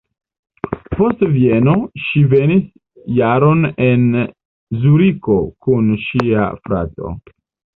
Post 0.93 1.19
Vieno 1.33 1.75
ŝi 2.05 2.23
vivis 2.31 2.65
jaron 3.19 3.61
en 3.89 4.09
Zuriko 4.87 5.39
kun 5.67 5.95
ŝia 6.07 6.49
frato. 6.67 7.15